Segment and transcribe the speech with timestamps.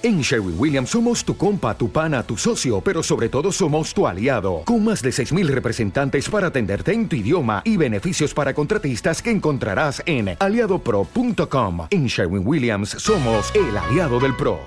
[0.00, 4.06] En Sherwin Williams somos tu compa, tu pana, tu socio, pero sobre todo somos tu
[4.06, 9.20] aliado, con más de 6.000 representantes para atenderte en tu idioma y beneficios para contratistas
[9.20, 11.88] que encontrarás en aliadopro.com.
[11.90, 14.60] En Sherwin Williams somos el aliado del PRO.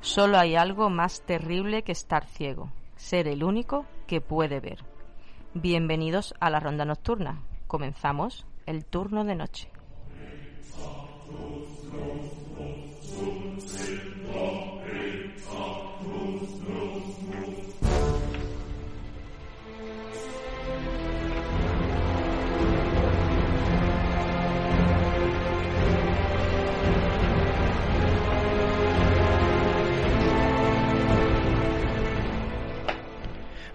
[0.00, 4.78] Solo hay algo más terrible que estar ciego, ser el único que puede ver.
[5.54, 7.42] Bienvenidos a la ronda nocturna.
[7.66, 9.73] Comenzamos el turno de noche.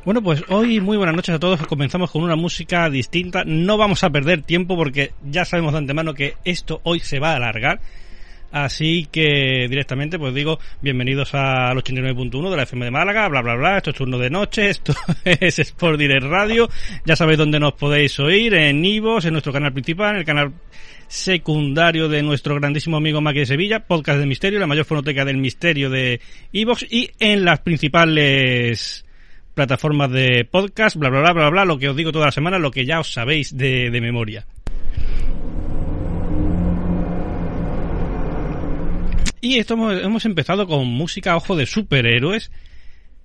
[0.10, 1.68] Bueno, pues hoy muy buenas noches a todos.
[1.68, 3.44] Comenzamos con una música distinta.
[3.46, 7.34] No vamos a perder tiempo porque ya sabemos de antemano que esto hoy se va
[7.34, 7.80] a alargar.
[8.52, 13.54] Así que directamente pues digo bienvenidos al 89.1 de la FM de Málaga, bla bla
[13.54, 16.68] bla, esto es turno de noche, esto es Sport Direct Radio,
[17.06, 20.54] ya sabéis dónde nos podéis oír, en Ivos, en nuestro canal principal, en el canal
[21.08, 25.38] secundario de nuestro grandísimo amigo Maki de Sevilla, podcast de misterio, la mayor fonoteca del
[25.38, 26.20] misterio de
[26.52, 29.06] Ivox y en las principales
[29.60, 32.58] plataformas de podcast, bla, bla, bla, bla, bla, lo que os digo toda la semana,
[32.58, 34.46] lo que ya os sabéis de, de memoria.
[39.42, 42.52] Y esto hemos, empezado con música, ojo, de superhéroes.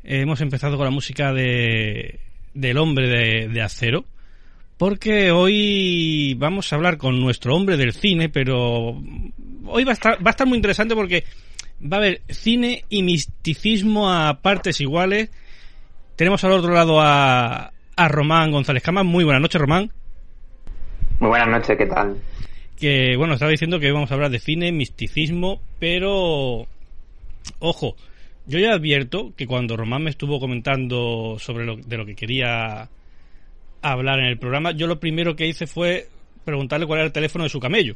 [0.02, 2.18] Eh, hemos empezado con la música de
[2.52, 4.04] del hombre de, acero.
[4.76, 9.00] Porque hoy vamos a hablar con nuestro hombre del cine, pero
[9.66, 11.22] hoy va a estar muy interesante porque
[11.80, 15.30] va a haber cine y misticismo a partes iguales
[16.16, 19.02] tenemos al otro lado a, a Román González Cama.
[19.02, 19.90] Muy buenas noches, Román.
[21.20, 22.16] Muy buenas noches, ¿qué tal?
[22.78, 26.66] Que bueno, estaba diciendo que vamos a hablar de cine, misticismo, pero
[27.60, 27.96] ojo,
[28.46, 32.88] yo ya advierto que cuando Román me estuvo comentando sobre lo, de lo que quería
[33.80, 36.08] hablar en el programa, yo lo primero que hice fue
[36.44, 37.94] preguntarle cuál era el teléfono de su camello.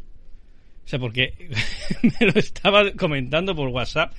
[0.84, 1.34] O sea, porque
[2.20, 4.12] me lo estaba comentando por WhatsApp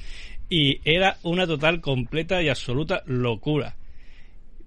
[0.50, 3.76] y era una total, completa y absoluta locura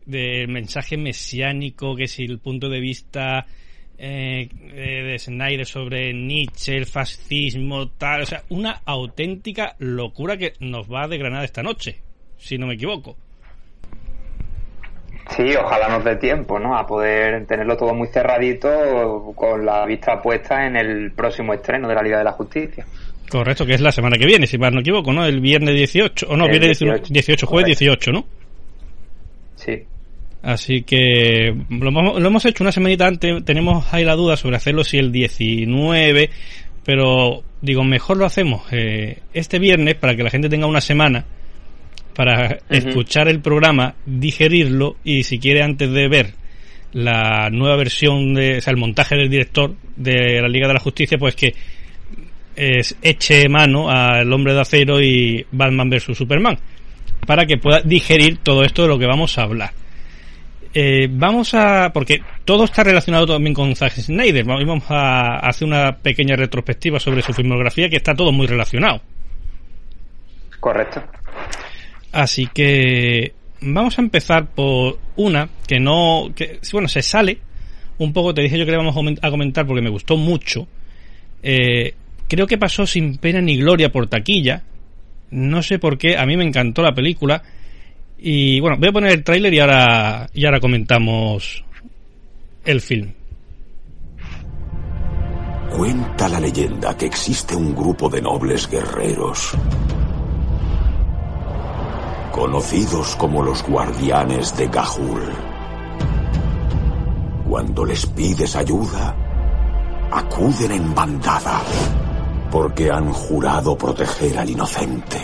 [0.07, 3.47] del mensaje mesiánico, que si el punto de vista
[3.99, 10.91] eh, de Snyder sobre Nietzsche, el fascismo, tal, o sea, una auténtica locura que nos
[10.91, 11.99] va a desgranar esta noche,
[12.37, 13.17] si no me equivoco.
[15.31, 16.77] Sí, ojalá nos dé tiempo, ¿no?
[16.77, 21.95] A poder tenerlo todo muy cerradito con la vista puesta en el próximo estreno de
[21.95, 22.85] la Liga de la Justicia.
[23.31, 25.25] Correcto, que es la semana que viene, si más no equivoco, ¿no?
[25.25, 28.25] El viernes 18, o no, el viernes 18, 18 jueves 18, ¿no?
[29.55, 29.87] Sí.
[30.43, 34.57] Así que lo hemos, lo hemos, hecho una semanita antes, tenemos ahí la duda sobre
[34.57, 36.31] hacerlo si el 19,
[36.85, 41.25] pero digo, mejor lo hacemos eh, este viernes para que la gente tenga una semana
[42.15, 42.61] para uh -huh.
[42.71, 46.35] escuchar el programa, digerirlo y si quiere antes de ver
[46.93, 50.81] la nueva versión de, o sea, el montaje del director de la Liga de la
[50.81, 51.55] Justicia, pues que
[52.57, 56.59] es, eche mano al Hombre de Acero y Batman vs Superman
[57.27, 59.82] para que pueda digerir todo esto de lo que vamos a hablar.
[60.75, 61.91] Eh, vamos a.
[61.93, 64.45] Porque todo está relacionado también con Zack Snyder.
[64.45, 69.01] Vamos a hacer una pequeña retrospectiva sobre su filmografía, que está todo muy relacionado.
[70.61, 71.03] Correcto.
[72.13, 73.35] Así que.
[73.65, 76.33] Vamos a empezar por una que no.
[76.35, 77.39] que Bueno, se sale.
[77.99, 80.67] Un poco, te dije yo que le vamos a comentar porque me gustó mucho.
[81.43, 81.95] Eh,
[82.29, 84.63] creo que pasó sin pena ni gloria por taquilla.
[85.31, 87.43] No sé por qué, a mí me encantó la película.
[88.25, 91.65] Y bueno, voy a poner el tráiler y ahora, y ahora comentamos
[92.65, 93.13] el film.
[95.77, 99.51] Cuenta la leyenda que existe un grupo de nobles guerreros,
[102.31, 105.23] conocidos como los guardianes de Gahul.
[107.49, 109.17] Cuando les pides ayuda,
[110.13, 111.61] acuden en bandada,
[112.53, 115.19] porque han jurado proteger al inocente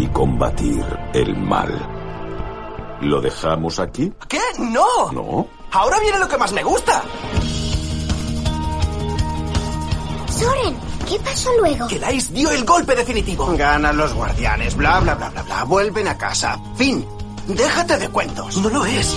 [0.00, 0.82] y combatir
[1.12, 1.70] el mal.
[3.02, 4.10] ¿Lo dejamos aquí?
[4.28, 4.40] ¿Qué?
[4.58, 5.12] ¡No!
[5.12, 5.46] ¿No?
[5.72, 7.02] Ahora viene lo que más me gusta.
[10.28, 10.74] Soren,
[11.06, 11.86] ¿qué pasó luego?
[11.86, 13.54] Que Dice dio el golpe definitivo.
[13.56, 15.64] Ganan los guardianes, bla, bla, bla, bla, bla.
[15.64, 16.58] Vuelven a casa.
[16.76, 17.06] Fin.
[17.46, 18.56] Déjate de cuentos.
[18.56, 19.14] No lo es.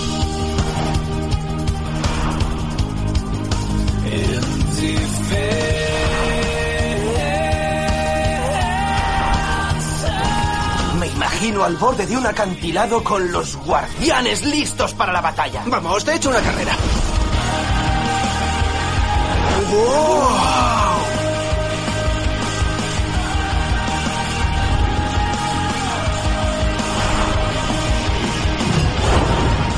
[11.44, 15.62] Imagino al borde de un acantilado con los guardianes listos para la batalla.
[15.66, 16.74] Vamos, te he hecho una carrera.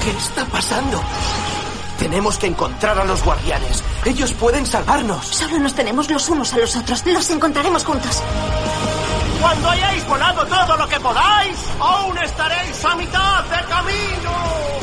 [0.05, 1.03] ¿Qué está pasando?
[1.99, 3.83] Tenemos que encontrar a los guardianes.
[4.05, 5.27] Ellos pueden salvarnos.
[5.27, 7.05] Solo nos tenemos los unos a los otros.
[7.07, 8.23] Los encontraremos juntos.
[9.41, 14.33] Cuando hayáis volado todo lo que podáis, aún estaréis a mitad de camino.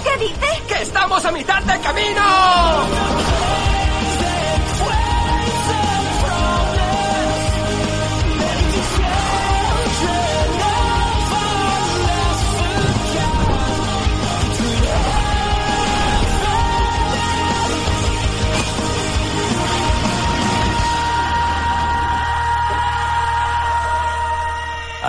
[0.04, 0.64] ¿Qué dice?
[0.68, 2.93] ¡Que estamos a mitad de camino!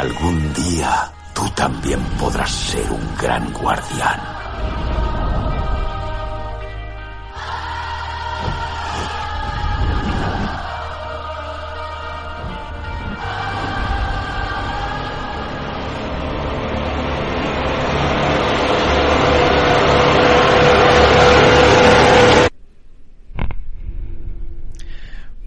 [0.05, 4.34] Algún día tú también podrás ser un gran guardián.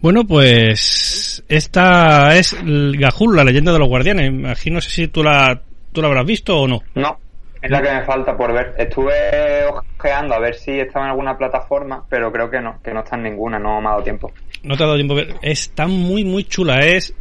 [0.01, 4.29] Bueno, pues esta es Gahul, la leyenda de los guardianes.
[4.29, 5.59] Imagino, no sé si tú la,
[5.91, 6.81] tú la habrás visto o no.
[6.95, 7.17] No,
[7.61, 8.75] es la que me falta por ver.
[8.77, 12.99] Estuve ojeando a ver si estaba en alguna plataforma, pero creo que no, que no
[12.99, 14.31] está en ninguna, no me ha dado tiempo.
[14.63, 15.15] No te ha dado tiempo.
[15.15, 15.35] ver.
[15.41, 16.79] Está muy, muy chula.
[16.85, 17.13] Es,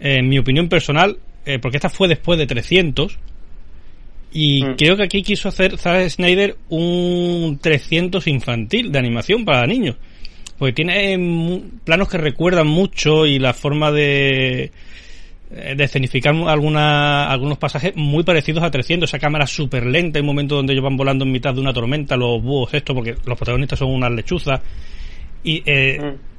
[0.00, 3.18] en mi opinión personal, eh, porque esta fue después de 300.
[4.32, 4.74] Y Mm.
[4.76, 9.96] creo que aquí quiso hacer Zack Snyder un 300 infantil de animación para niños.
[10.58, 14.70] Porque tiene mu- planos que recuerdan mucho y la forma de,
[15.50, 19.08] eh, de escenificar alguna, algunos pasajes muy parecidos a 300.
[19.10, 21.72] Esa cámara súper lenta, hay un momento donde ellos van volando en mitad de una
[21.72, 24.60] tormenta, los búhos esto, porque los protagonistas son unas lechuzas.
[25.44, 25.98] Y eh,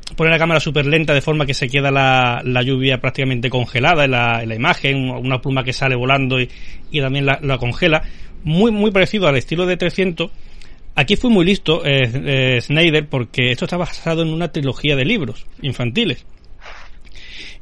[0.10, 0.16] Mm.
[0.16, 4.06] pone la cámara súper lenta de forma que se queda la, la lluvia prácticamente congelada
[4.06, 6.50] en la, en la imagen, una pluma que sale volando y,
[6.92, 8.02] y también la, la congela.
[8.44, 10.32] Muy, muy parecido al estilo de 300.
[11.00, 15.06] Aquí fue muy listo eh, eh, Snyder porque esto está basado en una trilogía de
[15.06, 16.26] libros infantiles.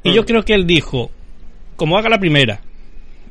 [0.02, 1.10] Y yo creo que él dijo,
[1.76, 2.62] como haga la primera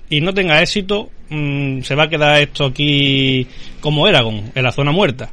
[0.07, 3.47] y no tenga éxito, mm, se va a quedar esto aquí
[3.79, 5.31] como Eragon, en la zona muerta.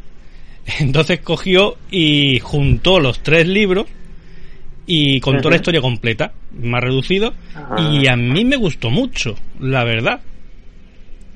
[0.81, 3.85] Entonces cogió y juntó los tres libros
[4.87, 5.61] y contó la Ujú.
[5.63, 7.77] historia completa, más reducido, Ah.
[7.93, 10.21] y a mí me gustó mucho, la verdad.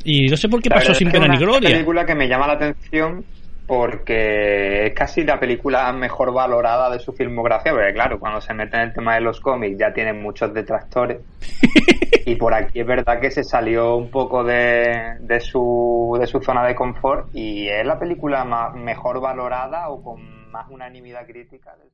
[0.09, 1.71] Y no sé por qué La pasó sin es que pena es ni una gloria.
[1.71, 3.25] película que me llama la atención
[3.67, 8.77] porque es casi la película mejor valorada de su filmografía, porque claro, cuando se mete
[8.77, 11.19] en el tema de los cómics ya tienen muchos detractores.
[12.27, 16.41] y por aquí es verdad que se salió un poco de, de, su, de su
[16.41, 21.75] zona de confort y es la película más, mejor valorada o con más unanimidad crítica.
[21.77, 21.91] del-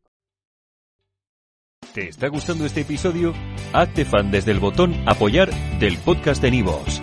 [1.94, 3.32] ¿Te está gustando este episodio?
[3.72, 5.48] Hazte fan desde el botón Apoyar
[5.78, 7.02] del podcast de Nivos.